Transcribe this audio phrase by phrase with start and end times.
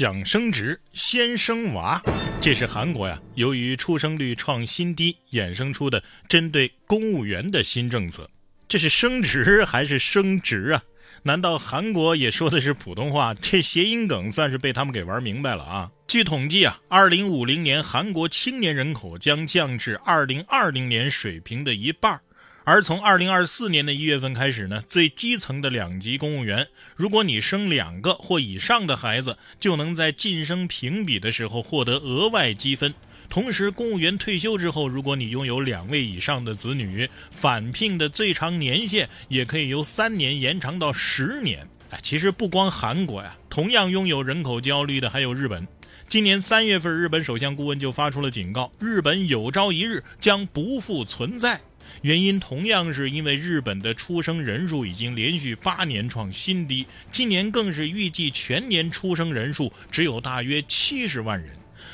[0.00, 2.02] 想升职先生娃，
[2.40, 8.26] 这是韩国呀，由于出生率创新低衍生出的针对公务员的新政策。
[8.66, 10.82] 这是升职还是升职啊？
[11.22, 13.34] 难道韩国也说的是普通话？
[13.34, 15.90] 这谐音梗算是被他们给玩明白了啊！
[16.08, 22.18] 据统计啊，二零五零年韩国青年人口将降至二零二零年水平的一半。
[22.70, 32.94] 而从二零二四年的一月份开始呢，最基层的两级公务员，如果你生两个或以上的孩子，就能在晋升评比的时候获得额外积分。
[33.28, 41.66] 同时，公务员退休之后，如果你拥有两位以上的子女，返聘的最长年限也可以由三年延长到十年。
[41.90, 45.66] 哎，其实不光韩国呀，同样拥有人口焦虑的还有日本。
[46.06, 51.60] 今年三月份，日本首相顾问就发出了警告：日本有朝一日将不复存在。
[52.02, 61.50] 原因同样是因为日本的出生人数已经连续八年创新低，今年更是预计全年出生人数只有大约七十万人。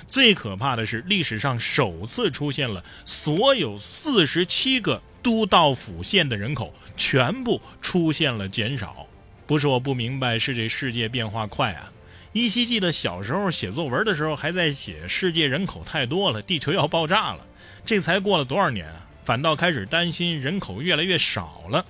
[0.07, 9.07] 最可怕的是，历史上首次出现了所有四十七个都道府县的人口全部出现了减少。
[9.47, 11.93] 不是我不明白，是这世界变化快啊！
[12.33, 17.47] 依稀记得小时候写作文的时候，还在写世界人口太多了，地球要爆炸了。
[17.85, 21.85] 这才过了多少年啊，反倒开始担心人口越来越少了。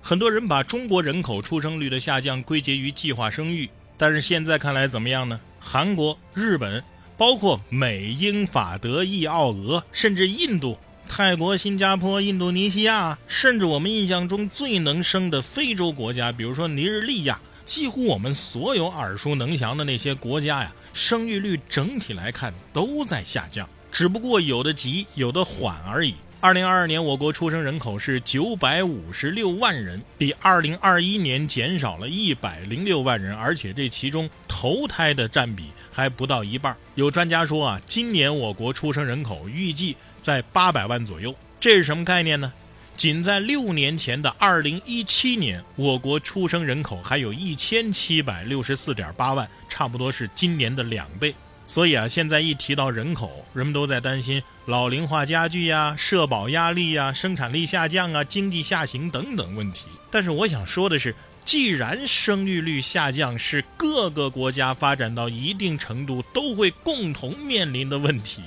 [0.00, 5.38] 很多人把中国人口出生率的下降归结于计划生育，但是现在看来怎么样呢？
[5.60, 6.82] 韩国、日本。
[7.14, 10.76] 包括美、英、法、德、意、奥、俄，甚至印度、
[11.08, 26.14] 泰国、新加坡、印度尼西亚，甚至我们印象中最能生的非洲国家，比如说尼日利亚，几乎我们所有耳熟能详的那些国家呀，生育率整体来看都在下降，只不过有的急，有的缓而已。
[26.42, 36.76] 二零二二年，我国出生人口是九百五十六万人，比二零二一年减少了一百零六万人，而且这其中头胎的占比还不到一半。
[36.96, 42.52] 有专家说啊，今年我国出生人口预计在八百万左右，这是什么概念呢？
[42.96, 51.32] 仅在六年前的二零一七年，我国出生人口还有一千七百六十四点八万，差不多是今年的两倍。
[51.72, 59.86] 所以啊，现在一提到人口，人们都在担心老龄化加剧呀、社保压力呀、生产力下降啊、经济下行等等问题。
[60.10, 61.14] 但是我想说的是，
[61.46, 68.42] 既然生育率下降是各个国家发展到一定程度都会共同面临的问题，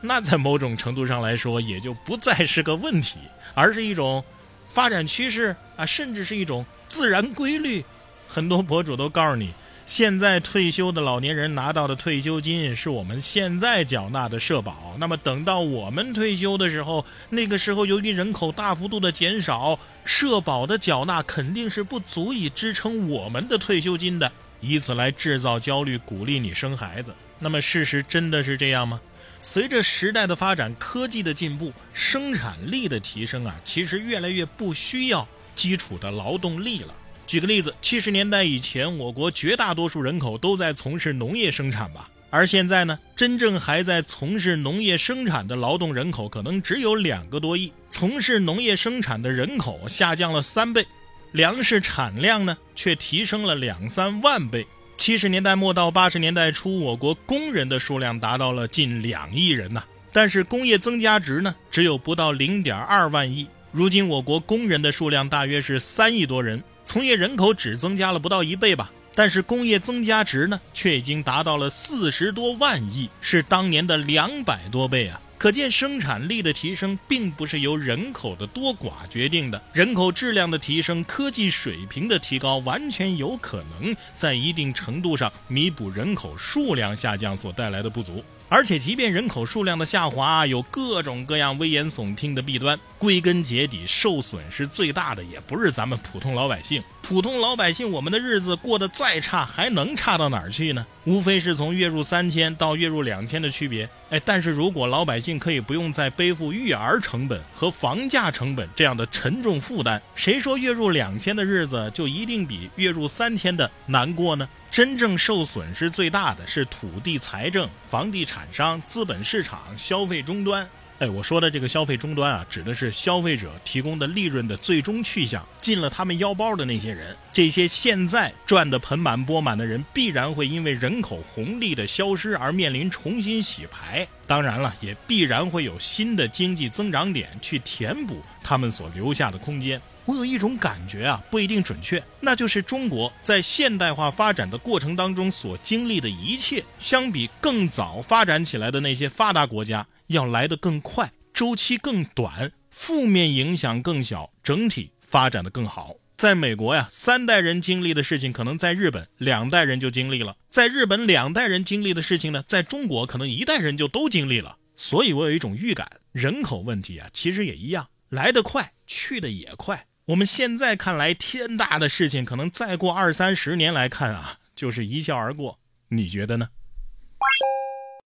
[0.00, 3.18] 那在某种程度上来说，也就不再是个问题，
[3.52, 4.24] 而是一种
[4.70, 7.84] 发展趋势啊，甚至是一种自然规律。
[8.26, 9.52] 很多博主都告诉你。
[9.90, 24.30] 现在退休的老年人拿到的退休金是我们现在缴纳的社保，那么等到我们退休的时候，那个时候由于人口大幅度的减少，社保的缴纳肯定是不足以支撑我们的退休金的，
[24.60, 27.12] 以此来制造焦虑，鼓励你生孩子。
[27.40, 29.00] 那么事实真的是这样吗？
[29.42, 36.94] 随着时代的发展，科技的进步，生产力的提升啊，其实越来越不需要基础的劳动力了。
[37.30, 50.84] 举个例子，七十年代以前，我国绝大多数人口都在从事农业生产吧，而现在呢，真正还在从事农业生产的劳动人口可能只有两个多亿，从事农业生产的人口下降了三倍，
[51.30, 54.66] 粮食产量呢却提升了两三万倍。
[54.96, 63.46] 七十年代末到八十年代初，我国工人的数量达到了近两亿人呐，但是工业增加值呢只有不到零点二万亿。
[63.70, 66.60] 如今我国工人的数量大约是三亿多人。
[66.90, 75.20] 从业人口只增加了不到一倍吧，但是工业增加值呢，却已经达到了四十多万亿，是当年的两百多倍啊！
[75.40, 88.22] 可见生产力的提升并不是由人口的多寡决定的，人口质量的提升、科技水平的提高，完全有可能在一定程度上弥补人口数量下降所带来的不足。
[88.50, 96.82] 而且，即便人口数量的下滑有各种各样危言耸听的弊端，归根结底，受损失最大的也不是咱们普通老百姓。
[97.10, 100.86] 普通老百姓，我们的日子过得再差，还能差到哪儿去呢？
[101.02, 103.90] 无非是从月入三千到月入两千的区别。
[104.10, 114.48] 哎，但是如果老百姓可以不用再背负育儿成本和房价成本这样的沉重负担，谁说月入两千的日子就一定比月入三千的难过呢？
[114.70, 120.64] 真正受损失最大的是土地财政、房地产商、资本市场、消费终端。
[121.00, 127.16] 哎，我说的这个消费终端啊，指的是消费者提供的利润的最终去向进了他们腰包的那些人。
[127.32, 134.06] 这些现在赚得盆满钵满的人，必然会因为人口红利的消失而面临重新洗牌。
[134.26, 139.80] 当然了，也必然会有新的经济增长点去填补他们所留下的空间。
[140.04, 149.86] 我有一种感觉啊，不一定准确，那就是中国在现代化发展的过程当中所经历的一切，相比更早发展起来的那些发达国家。
[150.10, 155.94] 要来得更快，周期更短，负面影响更小，整体发展的更好。
[156.16, 164.56] 在美国呀，三代人经历的事情，可能在日本两代人就经历了；在日本两代人经历的事情呢，在中国可能一代人就都经历了。
[164.74, 169.86] 所以我有一种预感，人口问题啊，其实也一样，来得快，去的也快。
[170.06, 175.60] 我们现在看来天大的事情，可能再过二三十年来看啊，就是一笑而过。
[175.88, 176.48] 你觉得呢？